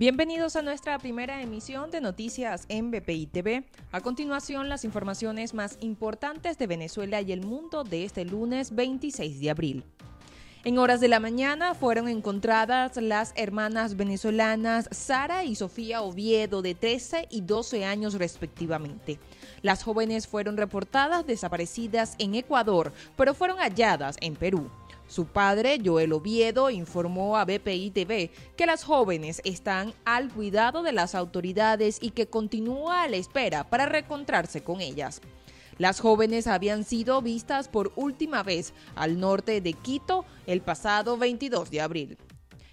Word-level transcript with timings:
Bienvenidos 0.00 0.56
a 0.56 0.62
nuestra 0.62 0.98
primera 0.98 1.42
emisión 1.42 1.90
de 1.90 2.00
noticias 2.00 2.64
en 2.70 2.90
BPI 2.90 3.26
TV. 3.26 3.64
A 3.92 4.00
continuación, 4.00 4.70
las 4.70 4.86
informaciones 4.86 5.52
más 5.52 5.76
importantes 5.82 6.56
de 6.56 6.66
Venezuela 6.66 7.20
y 7.20 7.32
el 7.32 7.44
mundo 7.44 7.84
de 7.84 8.04
este 8.04 8.24
lunes 8.24 8.74
26 8.74 9.40
de 9.40 9.50
abril. 9.50 9.84
En 10.64 10.78
horas 10.78 11.00
de 11.00 11.08
la 11.08 11.20
mañana 11.20 11.74
fueron 11.74 12.08
encontradas 12.08 12.96
las 12.96 13.34
hermanas 13.36 13.98
venezolanas 13.98 14.88
Sara 14.90 15.44
y 15.44 15.54
Sofía 15.54 16.00
Oviedo 16.00 16.62
de 16.62 16.74
13 16.74 17.28
y 17.30 17.42
12 17.42 17.84
años 17.84 18.14
respectivamente. 18.14 19.18
Las 19.60 19.82
jóvenes 19.82 20.26
fueron 20.26 20.56
reportadas 20.56 21.26
desaparecidas 21.26 22.14
en 22.16 22.36
Ecuador, 22.36 22.94
pero 23.18 23.34
fueron 23.34 23.58
halladas 23.58 24.16
en 24.22 24.34
Perú. 24.34 24.70
Su 25.10 25.26
padre, 25.26 25.80
Joel 25.84 26.12
Oviedo, 26.12 26.70
informó 26.70 27.36
a 27.36 27.44
BPI 27.44 27.90
TV 27.90 28.30
que 28.56 28.64
las 28.64 28.84
jóvenes 28.84 29.42
están 29.44 29.92
al 30.04 30.32
cuidado 30.32 30.84
de 30.84 30.92
las 30.92 31.16
autoridades 31.16 31.98
y 32.00 32.12
que 32.12 32.28
continúa 32.28 33.02
a 33.02 33.08
la 33.08 33.16
espera 33.16 33.68
para 33.68 33.86
reencontrarse 33.86 34.62
con 34.62 34.80
ellas. 34.80 35.20
Las 35.78 35.98
jóvenes 35.98 36.46
habían 36.46 36.84
sido 36.84 37.22
vistas 37.22 37.66
por 37.66 37.90
última 37.96 38.44
vez 38.44 38.72
al 38.94 39.18
norte 39.18 39.60
de 39.60 39.72
Quito 39.72 40.24
el 40.46 40.60
pasado 40.60 41.16
22 41.16 41.72
de 41.72 41.80
abril. 41.80 42.16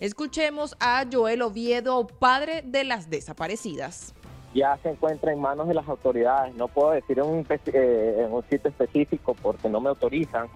Escuchemos 0.00 0.74
a 0.80 1.04
Joel 1.12 1.42
Oviedo, 1.42 2.06
padre 2.06 2.62
de 2.64 2.84
las 2.84 3.10
desaparecidas. 3.10 4.14
Ya 4.54 4.78
se 4.82 4.88
encuentra 4.88 5.34
en 5.34 5.38
manos 5.38 5.68
de 5.68 5.74
las 5.74 5.86
autoridades. 5.86 6.54
No 6.54 6.68
puedo 6.68 6.92
decir 6.92 7.18
en 7.18 7.26
un, 7.26 7.46
eh, 7.50 8.24
en 8.24 8.32
un 8.32 8.42
sitio 8.48 8.70
específico 8.70 9.34
porque 9.34 9.68
no 9.68 9.82
me 9.82 9.90
autorizan 9.90 10.48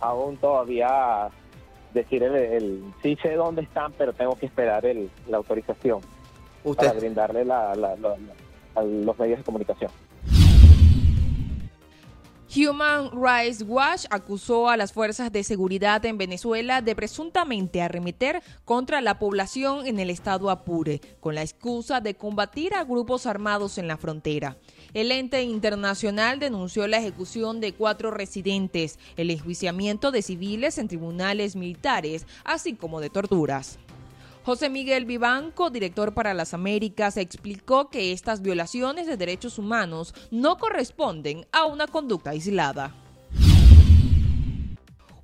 aún 0.00 0.36
todavía 0.36 1.28
decir 1.92 2.22
el, 2.22 2.82
sí 3.02 3.16
sé 3.22 3.34
dónde 3.34 3.62
están, 3.62 3.92
pero 3.92 4.12
tengo 4.12 4.36
que 4.36 4.46
esperar 4.46 4.84
el, 4.84 5.10
la 5.28 5.38
autorización 5.38 6.00
para 6.76 6.92
brindarle 6.92 7.44
la, 7.44 7.72
a 7.72 8.82
los 8.82 9.18
medios 9.18 9.38
de 9.38 9.44
comunicación. 9.44 9.90
Human 12.56 13.10
Rights 13.12 13.62
Watch 13.68 14.06
acusó 14.08 14.70
a 14.70 14.78
las 14.78 14.90
fuerzas 14.90 15.30
de 15.30 15.44
seguridad 15.44 16.02
en 16.06 16.16
Venezuela 16.16 16.80
de 16.80 16.96
presuntamente 16.96 17.82
arremeter 17.82 18.42
contra 18.64 19.02
la 19.02 19.18
población 19.18 19.86
en 19.86 19.98
el 19.98 20.08
estado 20.08 20.48
Apure, 20.48 21.02
con 21.20 21.34
la 21.34 21.42
excusa 21.42 22.00
de 22.00 22.14
combatir 22.14 22.72
a 22.72 22.84
grupos 22.84 23.26
armados 23.26 23.76
en 23.76 23.88
la 23.88 23.98
frontera. 23.98 24.56
El 24.94 25.12
ente 25.12 25.42
internacional 25.42 26.38
denunció 26.38 26.86
la 26.86 26.96
ejecución 26.96 27.60
de 27.60 27.74
cuatro 27.74 28.10
residentes, 28.10 28.98
el 29.18 29.30
enjuiciamiento 29.30 30.10
de 30.10 30.22
civiles 30.22 30.78
en 30.78 30.88
tribunales 30.88 31.56
militares, 31.56 32.26
así 32.42 32.72
como 32.72 33.02
de 33.02 33.10
torturas. 33.10 33.78
José 34.46 34.70
Miguel 34.70 35.06
Vivanco, 35.06 35.70
director 35.70 36.14
para 36.14 36.32
las 36.32 36.54
Américas, 36.54 37.16
explicó 37.16 37.90
que 37.90 38.12
estas 38.12 38.42
violaciones 38.42 39.08
de 39.08 39.16
derechos 39.16 39.58
humanos 39.58 40.14
no 40.30 40.56
corresponden 40.56 41.48
a 41.50 41.64
una 41.64 41.88
conducta 41.88 42.30
aislada. 42.30 42.94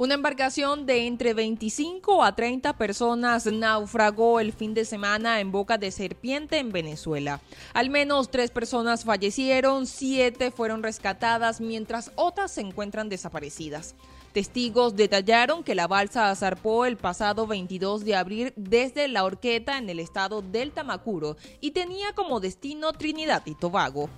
Una 0.02 0.14
embarcación 0.14 0.84
de 0.84 1.06
entre 1.06 1.32
25 1.32 2.24
a 2.24 2.34
30 2.34 2.72
personas 2.72 3.46
naufragó 3.46 4.40
el 4.40 4.52
fin 4.52 4.74
de 4.74 4.84
semana 4.84 5.38
en 5.38 5.52
Boca 5.52 5.78
de 5.78 5.92
Serpiente 5.92 6.58
en 6.58 6.72
Venezuela. 6.72 7.40
Al 7.72 7.88
menos 7.88 8.28
tres 8.28 8.50
personas 8.50 9.04
fallecieron, 9.04 9.86
siete 9.86 10.50
fueron 10.50 10.82
rescatadas 10.82 11.60
mientras 11.60 12.10
otras 12.16 12.50
se 12.50 12.62
encuentran 12.62 13.08
desaparecidas. 13.08 13.94
Testigos 14.32 14.96
detallaron 14.96 15.62
que 15.62 15.76
la 15.76 15.86
balsa 15.86 16.34
zarpó 16.34 16.84
el 16.84 16.96
pasado 16.96 17.46
22 17.46 18.04
de 18.04 18.16
abril 18.16 18.52
desde 18.56 19.06
La 19.06 19.22
Horqueta 19.22 19.78
en 19.78 19.88
el 19.88 20.00
estado 20.00 20.42
del 20.42 20.72
Tamacuro 20.72 21.36
y 21.60 21.70
tenía 21.70 22.12
como 22.12 22.40
destino 22.40 22.92
Trinidad 22.92 23.44
y 23.46 23.54
Tobago. 23.54 24.10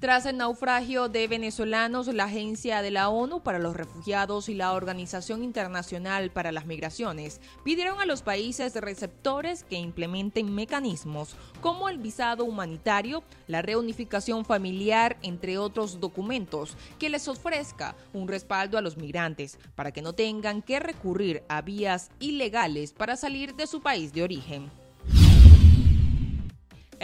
Tras 0.00 0.26
el 0.26 0.36
naufragio 0.36 1.08
de 1.08 1.28
venezolanos, 1.28 2.08
la 2.08 2.24
Agencia 2.24 2.82
de 2.82 2.90
la 2.90 3.08
ONU 3.08 3.42
para 3.42 3.58
los 3.58 3.76
Refugiados 3.76 4.48
y 4.48 4.54
la 4.54 4.72
Organización 4.72 5.42
Internacional 5.42 6.30
para 6.30 6.52
las 6.52 6.66
Migraciones 6.66 7.40
pidieron 7.62 8.00
a 8.00 8.04
los 8.04 8.20
países 8.20 8.74
receptores 8.74 9.64
que 9.64 9.76
implementen 9.76 10.54
mecanismos 10.54 11.36
como 11.60 11.88
el 11.88 11.98
visado 11.98 12.44
humanitario, 12.44 13.22
la 13.46 13.62
reunificación 13.62 14.44
familiar, 14.44 15.16
entre 15.22 15.58
otros 15.58 16.00
documentos, 16.00 16.76
que 16.98 17.08
les 17.08 17.28
ofrezca 17.28 17.96
un 18.12 18.28
respaldo 18.28 18.76
a 18.76 18.82
los 18.82 18.96
migrantes 18.96 19.58
para 19.74 19.92
que 19.92 20.02
no 20.02 20.12
tengan 20.12 20.60
que 20.60 20.80
recurrir 20.80 21.44
a 21.48 21.62
vías 21.62 22.10
ilegales 22.18 22.92
para 22.92 23.16
salir 23.16 23.54
de 23.54 23.66
su 23.66 23.80
país 23.80 24.12
de 24.12 24.24
origen. 24.24 24.83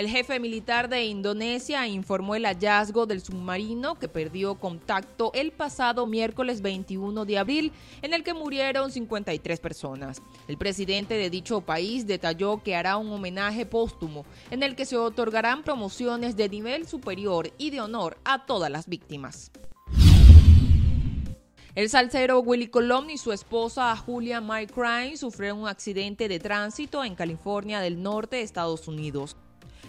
El 0.01 0.09
jefe 0.09 0.41
militar 0.41 0.89
de 0.89 1.05
Indonesia 1.05 1.87
informó 1.87 2.35
el 2.35 2.47
hallazgo 2.47 3.05
del 3.05 3.21
submarino 3.21 3.99
que 3.99 4.09
perdió 4.09 4.55
contacto 4.55 5.31
el 5.35 5.53
pasado 5.53 6.07
miércoles 6.07 6.63
21 6.63 7.27
de 7.27 7.37
abril, 7.37 7.73
en 8.01 8.15
el 8.15 8.25
que 8.25 8.33
murieron 8.33 8.91
53 8.91 9.61
personas. 9.61 10.23
El 10.49 10.57
presidente 10.57 11.19
de 11.19 11.29
dicho 11.29 11.61
país 11.61 12.07
detalló 12.07 12.63
que 12.63 12.77
hará 12.77 12.97
un 12.97 13.13
homenaje 13.13 13.67
póstumo, 13.67 14.25
en 14.51 14.63
el 14.63 14.75
que 14.75 14.87
se 14.87 14.97
otorgarán 14.97 15.65
promociones 15.65 16.35
de 16.35 16.49
nivel 16.49 16.89
superior 16.89 17.53
y 17.59 17.69
de 17.69 17.83
honor 17.83 18.17
a 18.25 18.47
todas 18.47 18.71
las 18.71 18.89
víctimas. 18.89 19.51
El 21.75 21.91
salsero 21.91 22.41
Willy 22.41 22.69
Colón 22.69 23.11
y 23.11 23.19
su 23.19 23.33
esposa 23.33 23.95
Julia 23.99 24.41
Mike 24.41 24.73
Crane 24.73 25.19
sufrieron 25.19 25.59
un 25.59 25.69
accidente 25.69 26.27
de 26.27 26.39
tránsito 26.39 27.05
en 27.05 27.15
California 27.15 27.81
del 27.81 28.03
Norte, 28.03 28.41
Estados 28.41 28.89
Unidos. 28.89 29.37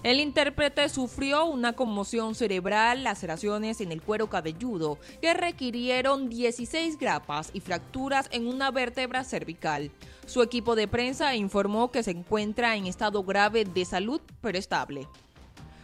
El 0.04 0.20
intérprete 0.20 0.90
sufrió 0.90 1.46
una 1.46 1.74
conmoción 1.74 2.34
cerebral, 2.34 3.04
laceraciones 3.04 3.82
en 3.82 3.92
el 3.92 4.02
cuero 4.02 4.30
cabelludo 4.30 4.98
que 5.22 5.34
requirieron 5.36 6.28
16 6.28 6.98
grapas 6.98 7.52
y 7.54 7.60
fracturas 7.60 8.28
en 8.32 8.48
una 8.48 8.72
vértebra 8.72 9.24
cervical. 9.24 9.92
Su 10.26 10.42
equipo 10.42 10.76
de 10.76 10.88
prensa 10.88 11.36
informó 11.36 11.92
que 11.92 12.02
se 12.02 12.12
encuentra 12.12 12.76
en 12.76 12.88
estado 12.88 13.24
grave 13.24 13.64
de 13.64 13.86
salud, 13.86 14.22
pero 14.42 14.58
estable. 14.58 15.08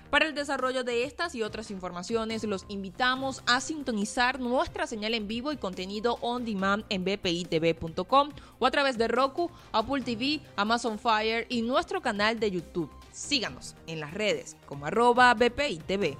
Para 0.09 0.25
el 0.25 0.33
desarrollo 0.33 0.83
de 0.83 1.03
estas 1.03 1.35
y 1.35 1.43
otras 1.43 1.69
informaciones, 1.69 2.43
los 2.45 2.65
invitamos 2.69 3.43
a 3.45 3.59
sintonizar 3.59 4.39
nuestra 4.39 4.87
señal 4.87 5.13
en 5.13 5.27
vivo 5.27 5.51
y 5.51 5.57
contenido 5.57 6.17
on 6.21 6.45
demand 6.45 6.85
en 6.89 7.03
bpitv.com 7.03 8.29
o 8.57 8.65
a 8.65 8.71
través 8.71 8.97
de 8.97 9.09
Roku, 9.09 9.51
Apple 9.73 10.01
TV, 10.03 10.39
Amazon 10.55 10.97
Fire 10.97 11.45
y 11.49 11.61
nuestro 11.61 12.01
canal 12.01 12.39
de 12.39 12.51
YouTube. 12.51 12.89
Síganos 13.17 13.75
en 13.87 13.99
las 13.99 14.13
redes 14.13 14.55
como 14.67 14.85
arroba 14.85 15.33
BPI 15.33 15.79
TV. 15.87 16.15